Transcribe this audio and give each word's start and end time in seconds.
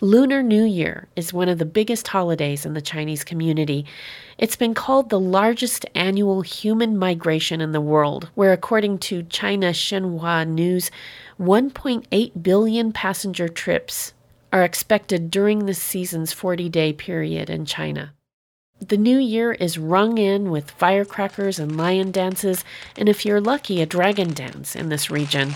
Lunar 0.00 0.44
New 0.44 0.62
Year 0.62 1.08
is 1.16 1.32
one 1.32 1.48
of 1.48 1.58
the 1.58 1.64
biggest 1.64 2.06
holidays 2.06 2.64
in 2.64 2.74
the 2.74 2.80
Chinese 2.80 3.24
community. 3.24 3.84
It's 4.38 4.54
been 4.54 4.72
called 4.72 5.10
the 5.10 5.18
largest 5.18 5.86
annual 5.92 6.42
human 6.42 6.96
migration 6.96 7.60
in 7.60 7.72
the 7.72 7.80
world, 7.80 8.28
where, 8.36 8.52
according 8.52 8.98
to 8.98 9.24
China 9.24 9.70
Xinhua 9.70 10.46
News, 10.46 10.92
1.8 11.40 12.42
billion 12.42 12.92
passenger 12.92 13.48
trips 13.48 14.12
are 14.52 14.62
expected 14.62 15.32
during 15.32 15.66
this 15.66 15.82
season's 15.82 16.32
40 16.32 16.68
day 16.68 16.92
period 16.92 17.50
in 17.50 17.64
China. 17.64 18.14
The 18.78 18.96
new 18.96 19.18
year 19.18 19.50
is 19.50 19.78
rung 19.78 20.16
in 20.16 20.52
with 20.52 20.70
firecrackers 20.70 21.58
and 21.58 21.76
lion 21.76 22.12
dances, 22.12 22.64
and 22.96 23.08
if 23.08 23.26
you're 23.26 23.40
lucky, 23.40 23.82
a 23.82 23.86
dragon 23.86 24.32
dance 24.32 24.76
in 24.76 24.90
this 24.90 25.10
region. 25.10 25.54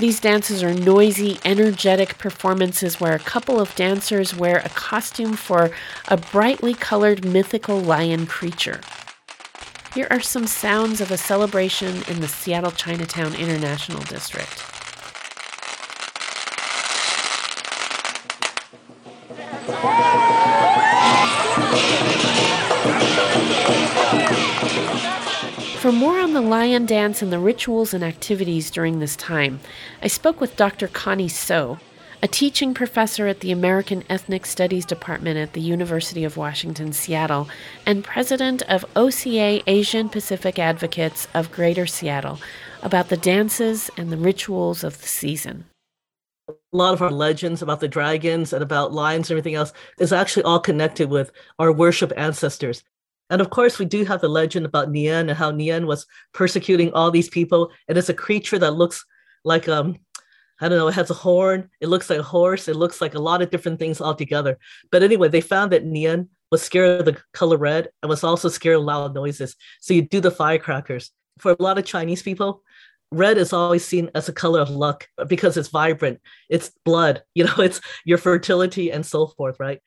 These 0.00 0.20
dances 0.20 0.62
are 0.62 0.72
noisy, 0.72 1.38
energetic 1.44 2.16
performances 2.16 2.98
where 2.98 3.14
a 3.14 3.18
couple 3.18 3.60
of 3.60 3.74
dancers 3.74 4.34
wear 4.34 4.60
a 4.64 4.70
costume 4.70 5.34
for 5.34 5.72
a 6.08 6.16
brightly 6.16 6.72
colored 6.72 7.22
mythical 7.22 7.78
lion 7.78 8.26
creature. 8.26 8.80
Here 9.94 10.06
are 10.10 10.20
some 10.20 10.46
sounds 10.46 11.02
of 11.02 11.10
a 11.10 11.18
celebration 11.18 12.02
in 12.08 12.20
the 12.20 12.28
Seattle 12.28 12.70
Chinatown 12.70 13.34
International 13.34 14.00
District. 14.04 14.48
For 25.80 25.92
more 25.92 26.20
on 26.20 26.34
the 26.34 26.42
lion 26.42 26.84
dance 26.84 27.22
and 27.22 27.32
the 27.32 27.38
rituals 27.38 27.94
and 27.94 28.04
activities 28.04 28.70
during 28.70 28.98
this 28.98 29.16
time, 29.16 29.60
I 30.02 30.08
spoke 30.08 30.38
with 30.38 30.54
Dr. 30.54 30.88
Connie 30.88 31.26
So, 31.26 31.78
a 32.22 32.28
teaching 32.28 32.74
professor 32.74 33.26
at 33.26 33.40
the 33.40 33.50
American 33.50 34.04
Ethnic 34.10 34.44
Studies 34.44 34.84
Department 34.84 35.38
at 35.38 35.54
the 35.54 35.60
University 35.62 36.22
of 36.22 36.36
Washington, 36.36 36.92
Seattle, 36.92 37.48
and 37.86 38.04
president 38.04 38.60
of 38.68 38.84
OCA 38.94 39.62
Asian 39.66 40.10
Pacific 40.10 40.58
Advocates 40.58 41.26
of 41.32 41.50
Greater 41.50 41.86
Seattle, 41.86 42.38
about 42.82 43.08
the 43.08 43.16
dances 43.16 43.90
and 43.96 44.12
the 44.12 44.18
rituals 44.18 44.84
of 44.84 45.00
the 45.00 45.08
season. 45.08 45.64
A 46.50 46.52
lot 46.72 46.92
of 46.92 47.00
our 47.00 47.10
legends 47.10 47.62
about 47.62 47.80
the 47.80 47.88
dragons 47.88 48.52
and 48.52 48.62
about 48.62 48.92
lions 48.92 49.30
and 49.30 49.38
everything 49.38 49.54
else 49.54 49.72
is 49.98 50.12
actually 50.12 50.42
all 50.42 50.60
connected 50.60 51.08
with 51.08 51.32
our 51.58 51.72
worship 51.72 52.12
ancestors. 52.18 52.84
And 53.30 53.40
of 53.40 53.50
course, 53.50 53.78
we 53.78 53.86
do 53.86 54.04
have 54.04 54.20
the 54.20 54.28
legend 54.28 54.66
about 54.66 54.90
Nian 54.90 55.20
and 55.20 55.32
how 55.32 55.50
Nian 55.52 55.86
was 55.86 56.06
persecuting 56.34 56.92
all 56.92 57.10
these 57.10 57.28
people. 57.28 57.70
And 57.88 57.96
it's 57.96 58.08
a 58.08 58.14
creature 58.14 58.58
that 58.58 58.72
looks 58.72 59.04
like 59.44 59.68
um, 59.68 59.96
I 60.60 60.68
don't 60.68 60.76
know, 60.76 60.88
it 60.88 60.94
has 60.94 61.10
a 61.10 61.14
horn, 61.14 61.70
it 61.80 61.88
looks 61.88 62.10
like 62.10 62.18
a 62.18 62.24
horse, 62.24 62.68
it 62.68 62.76
looks 62.76 63.00
like 63.00 63.14
a 63.14 63.20
lot 63.20 63.40
of 63.40 63.50
different 63.50 63.78
things 63.78 64.00
all 64.00 64.14
together. 64.14 64.58
But 64.92 65.02
anyway, 65.02 65.28
they 65.28 65.40
found 65.40 65.72
that 65.72 65.86
Nian 65.86 66.28
was 66.50 66.62
scared 66.62 67.00
of 67.00 67.06
the 67.06 67.20
color 67.32 67.56
red 67.56 67.88
and 68.02 68.10
was 68.10 68.22
also 68.22 68.48
scared 68.48 68.76
of 68.76 68.82
loud 68.82 69.14
noises. 69.14 69.56
So 69.80 69.94
you 69.94 70.02
do 70.02 70.20
the 70.20 70.30
firecrackers. 70.30 71.10
For 71.38 71.52
a 71.52 71.62
lot 71.62 71.78
of 71.78 71.86
Chinese 71.86 72.22
people, 72.22 72.62
red 73.10 73.38
is 73.38 73.54
always 73.54 73.86
seen 73.86 74.10
as 74.14 74.28
a 74.28 74.34
color 74.34 74.60
of 74.60 74.68
luck 74.68 75.08
because 75.28 75.56
it's 75.56 75.68
vibrant, 75.68 76.20
it's 76.50 76.72
blood, 76.84 77.22
you 77.34 77.44
know, 77.44 77.54
it's 77.58 77.80
your 78.04 78.18
fertility 78.18 78.92
and 78.92 79.06
so 79.06 79.28
forth, 79.28 79.58
right? 79.58 79.80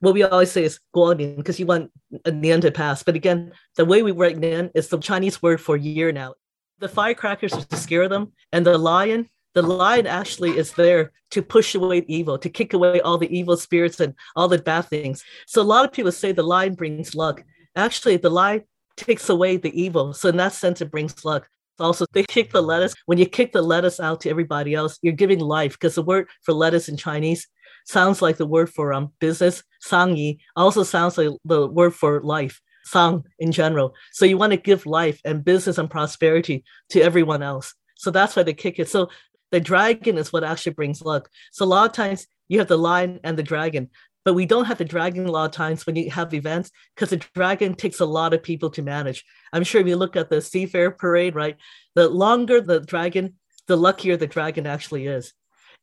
What 0.00 0.14
we 0.14 0.22
always 0.22 0.50
say 0.50 0.64
is 0.64 0.80
guoning 0.94 1.36
because 1.36 1.58
you 1.58 1.66
want 1.66 1.90
a 2.24 2.30
nian 2.30 2.60
to 2.62 2.70
pass. 2.70 3.02
But 3.02 3.16
again, 3.16 3.52
the 3.76 3.84
way 3.84 4.02
we 4.02 4.12
write 4.12 4.38
nian 4.38 4.70
is 4.74 4.88
the 4.88 4.98
Chinese 4.98 5.42
word 5.42 5.60
for 5.60 5.76
year 5.76 6.12
now. 6.12 6.34
The 6.80 6.88
firecrackers 6.88 7.54
is 7.54 7.66
to 7.66 7.76
scare 7.76 8.08
them, 8.08 8.32
and 8.52 8.66
the 8.66 8.76
lion, 8.76 9.28
the 9.54 9.62
lion 9.62 10.06
actually 10.06 10.58
is 10.58 10.72
there 10.72 11.12
to 11.30 11.42
push 11.42 11.74
away 11.74 12.04
evil, 12.08 12.38
to 12.38 12.48
kick 12.48 12.74
away 12.74 13.00
all 13.00 13.18
the 13.18 13.34
evil 13.36 13.56
spirits 13.56 14.00
and 14.00 14.14
all 14.36 14.48
the 14.48 14.58
bad 14.58 14.82
things. 14.82 15.24
So 15.46 15.62
a 15.62 15.64
lot 15.64 15.84
of 15.84 15.92
people 15.92 16.12
say 16.12 16.32
the 16.32 16.42
lion 16.42 16.74
brings 16.74 17.14
luck. 17.14 17.44
Actually, 17.76 18.16
the 18.16 18.30
lion 18.30 18.64
takes 18.96 19.28
away 19.28 19.56
the 19.56 19.80
evil. 19.80 20.12
So 20.12 20.28
in 20.28 20.36
that 20.36 20.52
sense, 20.52 20.80
it 20.80 20.90
brings 20.90 21.24
luck. 21.24 21.48
Also, 21.78 22.06
they 22.12 22.22
kick 22.22 22.52
the 22.52 22.62
lettuce. 22.62 22.94
When 23.06 23.18
you 23.18 23.26
kick 23.26 23.52
the 23.52 23.62
lettuce 23.62 23.98
out 23.98 24.20
to 24.20 24.30
everybody 24.30 24.74
else, 24.74 24.98
you're 25.02 25.12
giving 25.12 25.40
life 25.40 25.72
because 25.72 25.96
the 25.96 26.02
word 26.02 26.28
for 26.42 26.52
lettuce 26.52 26.88
in 26.88 26.96
Chinese 26.96 27.48
sounds 27.84 28.20
like 28.20 28.36
the 28.36 28.46
word 28.46 28.70
for 28.70 28.92
um, 28.92 29.12
business, 29.20 29.62
sangyi, 29.86 30.38
also 30.56 30.82
sounds 30.82 31.16
like 31.16 31.30
the 31.44 31.66
word 31.66 31.94
for 31.94 32.20
life, 32.22 32.60
sang 32.84 33.24
in 33.38 33.52
general. 33.52 33.94
So 34.12 34.24
you 34.24 34.36
want 34.38 34.52
to 34.52 34.56
give 34.56 34.86
life 34.86 35.20
and 35.24 35.44
business 35.44 35.78
and 35.78 35.90
prosperity 35.90 36.64
to 36.90 37.00
everyone 37.00 37.42
else. 37.42 37.74
So 37.96 38.10
that's 38.10 38.36
why 38.36 38.42
they 38.42 38.54
kick 38.54 38.78
it. 38.78 38.88
So 38.88 39.08
the 39.52 39.60
dragon 39.60 40.18
is 40.18 40.32
what 40.32 40.44
actually 40.44 40.72
brings 40.72 41.02
luck. 41.02 41.28
So 41.52 41.64
a 41.64 41.66
lot 41.66 41.88
of 41.88 41.92
times 41.94 42.26
you 42.48 42.58
have 42.58 42.68
the 42.68 42.78
lion 42.78 43.20
and 43.22 43.38
the 43.38 43.42
dragon, 43.42 43.90
but 44.24 44.34
we 44.34 44.46
don't 44.46 44.64
have 44.64 44.78
the 44.78 44.84
dragon 44.84 45.26
a 45.26 45.30
lot 45.30 45.44
of 45.44 45.52
times 45.52 45.86
when 45.86 45.96
you 45.96 46.10
have 46.10 46.34
events 46.34 46.70
because 46.94 47.10
the 47.10 47.24
dragon 47.34 47.74
takes 47.74 48.00
a 48.00 48.06
lot 48.06 48.34
of 48.34 48.42
people 48.42 48.70
to 48.70 48.82
manage. 48.82 49.24
I'm 49.52 49.64
sure 49.64 49.80
if 49.80 49.86
you 49.86 49.96
look 49.96 50.16
at 50.16 50.30
the 50.30 50.36
Seafair 50.36 50.96
parade, 50.96 51.34
right? 51.34 51.56
The 51.94 52.08
longer 52.08 52.60
the 52.60 52.80
dragon, 52.80 53.34
the 53.66 53.76
luckier 53.76 54.16
the 54.16 54.26
dragon 54.26 54.66
actually 54.66 55.06
is 55.06 55.32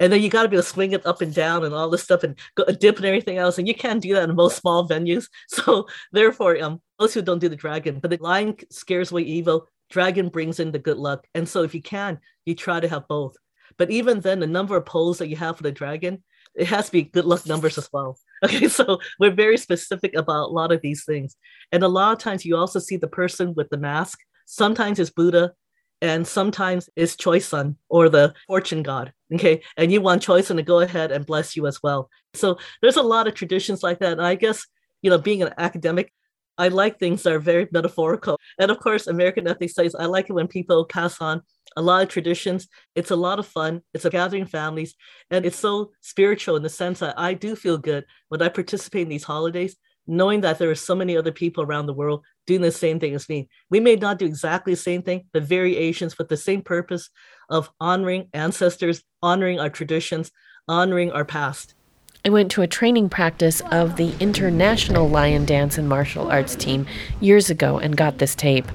and 0.02 0.12
then 0.12 0.22
you 0.22 0.30
got 0.30 0.42
to 0.42 0.50
be 0.50 0.56
able 0.56 0.64
to 0.64 0.70
swing 0.70 0.94
it 0.94 1.06
up 1.06 1.22
and 1.22 1.34
down 1.34 1.64
and 1.64 1.76
all 1.76 1.90
this 1.90 2.02
stuff 2.04 2.24
and 2.24 2.36
go, 2.56 2.66
dip 2.66 2.98
and 2.98 3.06
everything 3.06 3.38
else 3.38 3.60
and 3.60 3.68
you 3.68 3.76
can't 3.76 4.02
do 4.02 4.16
that 4.16 4.28
in 4.28 4.36
most 4.36 4.58
small 4.58 4.90
venues. 4.90 5.28
So 5.48 5.88
therefore 6.12 6.62
um 6.62 6.82
those 6.98 7.14
who 7.14 7.22
don't 7.22 7.40
do 7.40 7.50
the 7.50 7.56
dragon 7.56 8.00
but 8.00 8.10
the 8.10 8.18
lion 8.20 8.56
scares 8.72 9.12
away 9.12 9.22
evil 9.22 9.68
dragon 9.92 10.30
brings 10.30 10.60
in 10.60 10.72
the 10.72 10.80
good 10.80 10.98
luck. 10.98 11.28
And 11.36 11.48
so 11.48 11.62
if 11.64 11.76
you 11.76 11.82
can 11.82 12.20
you 12.46 12.56
try 12.56 12.80
to 12.80 12.90
have 12.90 13.08
both. 13.08 13.36
But 13.78 13.92
even 13.92 14.20
then 14.22 14.40
the 14.40 14.48
number 14.48 14.76
of 14.76 14.86
poles 14.86 15.20
that 15.20 15.30
you 15.30 15.36
have 15.36 15.58
for 15.58 15.64
the 15.64 15.72
dragon 15.72 16.24
it 16.56 16.68
has 16.68 16.88
to 16.88 16.92
be 16.92 17.04
good 17.04 17.26
luck 17.26 17.46
numbers 17.46 17.78
as 17.78 17.88
well. 17.94 18.18
Okay 18.44 18.70
so 18.70 18.98
we're 19.20 19.36
very 19.46 19.58
specific 19.58 20.16
about 20.16 20.50
a 20.50 20.54
lot 20.60 20.72
of 20.72 20.82
these 20.82 21.06
things. 21.06 21.36
And 21.72 21.84
a 21.84 21.88
lot 21.88 22.14
of 22.14 22.18
times 22.18 22.44
you 22.44 22.56
also 22.58 22.80
see 22.80 22.98
the 22.98 23.08
person 23.08 23.54
with 23.56 23.70
the 23.70 23.78
mask. 23.78 24.18
Sometimes 24.48 24.98
it's 24.98 25.12
buddha 25.12 25.54
and 26.02 26.26
sometimes 26.26 26.90
it's 26.96 27.16
Choisun 27.16 27.76
or 27.90 28.10
the 28.10 28.34
fortune 28.48 28.84
god. 28.84 29.14
Okay. 29.34 29.62
And 29.78 29.92
you 29.92 30.02
want 30.02 30.24
Choisun 30.24 30.58
to 30.58 30.64
go 30.64 30.80
ahead 30.80 31.12
and 31.12 31.26
bless 31.26 31.56
you 31.56 31.68
as 31.68 31.82
well. 31.82 32.10
So 32.34 32.58
there's 32.82 32.98
a 32.98 33.04
lot 33.04 33.28
of 33.28 33.36
traditions 33.36 33.84
like 33.84 34.00
that. 34.00 34.14
And 34.14 34.22
I 34.22 34.36
guess, 34.36 34.66
you 35.02 35.10
know, 35.10 35.18
being 35.18 35.42
an 35.42 35.54
academic, 35.58 36.12
I 36.58 36.68
like 36.68 37.00
things 37.00 37.24
that 37.24 37.34
are 37.34 37.40
very 37.40 37.68
metaphorical. 37.72 38.40
And 38.60 38.72
of 38.72 38.80
course, 38.80 39.08
American 39.08 39.48
Ethnic 39.48 39.70
Studies, 39.70 39.96
I 39.96 40.06
like 40.06 40.30
it 40.30 40.34
when 40.34 40.48
people 40.48 40.86
pass 40.86 41.22
on 41.22 41.42
a 41.78 41.82
lot 41.82 42.04
of 42.04 42.10
traditions. 42.10 42.68
It's 42.96 43.12
a 43.12 43.16
lot 43.16 43.40
of 43.40 43.48
fun. 43.48 43.82
It's 43.94 44.06
a 44.06 44.10
gathering 44.10 44.46
families. 44.46 44.96
And 45.30 45.46
it's 45.46 45.58
so 45.58 45.92
spiritual 46.02 46.58
in 46.58 46.64
the 46.64 46.70
sense 46.70 47.00
that 47.00 47.18
I 47.18 47.34
do 47.34 47.56
feel 47.56 47.78
good 47.78 48.06
when 48.30 48.42
I 48.42 48.50
participate 48.50 49.04
in 49.04 49.10
these 49.10 49.24
holidays 49.24 49.78
knowing 50.08 50.42
that 50.42 50.60
there 50.60 50.70
are 50.70 50.76
so 50.76 50.96
many 50.96 51.16
other 51.16 51.32
people 51.32 51.64
around 51.64 51.86
the 51.86 51.94
world 51.94 52.24
doing 52.48 52.62
the 52.62 52.72
same 52.72 53.00
thing 53.00 53.14
as 53.14 53.30
me. 53.30 53.48
We 53.70 53.80
may 53.80 53.96
not 53.96 54.20
do 54.20 54.26
exactly 54.26 54.74
the 54.74 54.78
same 54.78 55.02
thing, 55.02 55.26
but 55.32 55.44
variations 55.44 56.18
with 56.18 56.30
the 56.30 56.38
same 56.38 56.62
purpose 56.62 57.10
of 57.50 57.70
honoring 57.80 58.30
ancestors, 58.34 59.04
honoring 59.22 59.60
our 59.60 59.70
traditions, 59.70 60.32
honoring 60.68 61.12
our 61.12 61.26
past. 61.26 61.76
I 62.24 62.30
went 62.30 62.52
to 62.52 62.62
a 62.62 62.68
training 62.68 63.10
practice 63.10 63.62
of 63.72 63.96
the 63.96 64.14
International 64.20 65.10
Lion 65.10 65.44
Dance 65.44 65.78
and 65.80 65.90
Martial 65.90 66.30
Arts 66.30 66.56
team 66.56 66.86
years 67.20 67.50
ago 67.50 67.80
and 67.80 67.98
got 67.98 68.20
this 68.20 68.36
tape. 68.36 68.68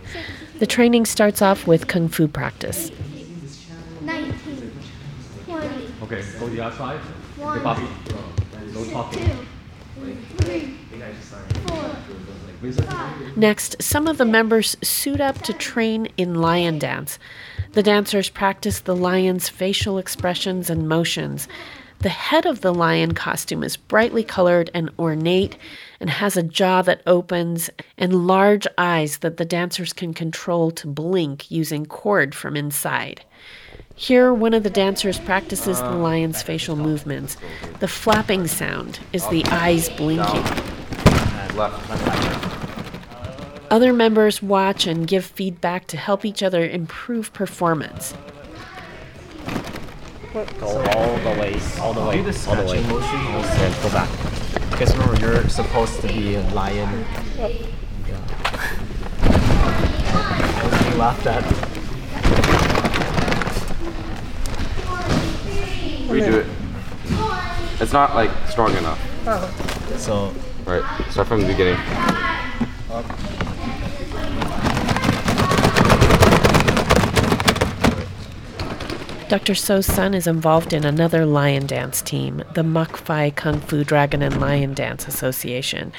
The 0.59 0.67
training 0.67 1.07
starts 1.07 1.43
off 1.43 1.67
with 1.67 1.87
kung 1.87 2.09
fu 2.09 2.27
practice. 2.27 2.91
19, 4.01 4.73
20. 5.45 5.69
Okay, 6.03 6.25
go 6.41 6.49
the 6.49 6.61
outside. 6.61 6.99
One, 7.37 7.59
okay, 7.59 7.87
no 8.73 8.85
talking. 8.91 9.19
Two, 9.21 9.29
three, 9.29 9.47
Next, 13.37 13.83
some 13.83 14.09
of 14.09 14.19
the 14.19 14.25
members 14.25 14.77
suit 14.83 15.21
up 15.21 15.43
to 15.43 15.53
train 15.53 16.09
in 16.17 16.35
lion 16.35 16.79
dance. 16.79 17.19
The 17.73 17.83
dancers 17.83 18.31
practice 18.31 18.81
the 18.81 18.97
lion's 18.97 19.49
facial 19.49 19.99
expressions 19.99 20.71
and 20.71 20.89
motions. 20.89 21.47
The 22.01 22.09
head 22.09 22.47
of 22.47 22.61
the 22.61 22.75
lion 22.75 23.13
costume 23.13 23.63
is 23.63 23.77
brightly 23.77 24.23
colored 24.23 24.71
and 24.75 24.91
ornate 24.99 25.57
and 26.01 26.11
has 26.11 26.37
a 26.37 26.43
jaw 26.43 26.83
that 26.83 27.03
opens 27.07 27.71
and 27.97 28.27
large 28.27 28.67
eyes 28.77 29.19
that 29.19 29.39
the 29.39 29.45
dancers 29.45 29.93
can 29.93 30.13
control 30.13 30.71
to 30.73 30.87
blink 30.87 31.51
using 31.51 31.87
cord 31.87 32.35
from 32.35 32.57
inside. 32.57 33.25
Here, 33.99 34.33
one 34.33 34.53
of 34.53 34.63
the 34.63 34.69
dancers 34.69 35.19
practices 35.19 35.79
the 35.79 35.87
ah, 35.87 35.97
lion's 35.97 36.43
facial 36.43 36.77
movements. 36.77 37.39
The 37.81 37.89
flapping 37.89 38.47
sound 38.47 39.01
is 39.15 39.27
the 39.29 39.43
eyes 39.47 39.89
blinking. 39.89 40.45
Other 43.71 43.95
members 43.95 44.43
watch 44.43 44.87
and 44.87 45.09
give 45.09 45.25
feedback 45.25 45.87
to 45.87 45.97
help 45.97 46.27
each 46.27 46.43
other 46.43 46.69
improve 46.69 47.33
performance. 47.33 48.13
Go 50.35 50.67
all 50.67 51.17
the 51.17 51.41
way, 51.41 51.59
all 51.81 51.95
the 51.95 52.01
way, 52.01 52.19
all 52.49 52.55
the 52.55 52.67
way. 52.67 52.83
Motion. 52.83 53.19
And 53.19 53.83
go 53.83 53.89
back. 53.89 54.11
Because 54.73 54.95
remember, 54.95 55.19
you're 55.19 55.49
supposed 55.49 56.03
to 56.03 56.09
be 56.09 56.35
a 56.35 56.43
lion. 56.51 57.07
Yep. 57.39 57.53
Yeah. 58.07 58.21
I 60.13 60.69
was 60.71 60.83
being 60.83 60.99
laughed 60.99 61.27
at. 61.27 61.66
Redo 66.17 66.41
it. 66.41 66.47
It's 67.81 67.93
not 67.93 68.15
like 68.15 68.31
strong 68.49 68.75
enough. 68.77 68.99
Oh. 69.27 69.97
So. 69.99 70.33
Right. 70.65 70.83
Start 71.11 71.29
from 71.29 71.43
the 71.43 71.47
beginning. 71.47 71.77
Dr. 79.29 79.55
So's 79.55 79.87
son 79.87 80.15
is 80.15 80.27
involved 80.27 80.73
in 80.73 80.85
another 80.85 81.27
lion 81.27 81.67
dance 81.67 82.01
team, 82.01 82.43
the 82.55 82.63
Mak 82.63 82.97
Fai 82.97 83.31
Kung 83.31 83.61
Fu 83.61 83.85
Dragon 83.85 84.23
and 84.23 84.41
Lion 84.41 84.73
Dance 84.73 85.09
Association. 85.09 85.93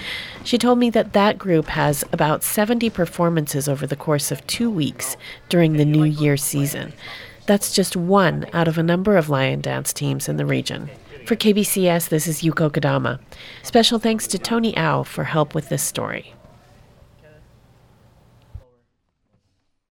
She 0.46 0.58
told 0.58 0.80
me 0.80 0.90
that 0.92 1.14
that 1.14 1.38
group 1.38 1.68
has 1.68 2.06
about 2.12 2.42
70 2.42 2.90
performances 2.90 3.68
over 3.68 3.86
the 3.86 3.98
course 3.98 4.32
of 4.32 4.48
two 4.48 4.70
weeks 4.70 5.18
during 5.50 5.74
the 5.74 5.86
New 5.86 6.06
Year 6.06 6.38
season. 6.38 6.94
That's 7.48 7.74
just 7.74 7.96
one 7.96 8.46
out 8.52 8.68
of 8.68 8.78
a 8.78 8.84
number 8.84 9.16
of 9.16 9.30
lion 9.30 9.62
dance 9.62 9.94
teams 9.94 10.28
in 10.28 10.36
the 10.36 10.46
region. 10.46 10.90
For 11.26 11.38
KBCS, 11.38 12.10
this 12.10 12.28
is 12.28 12.42
Yuko 12.42 12.70
Kodama. 12.70 13.20
Special 13.64 14.00
thanks 14.00 14.28
to 14.28 14.38
Tony 14.38 14.78
Au 14.78 15.04
for 15.04 15.24
help 15.24 15.56
with 15.56 15.70
this 15.70 15.82
story. 15.82 16.34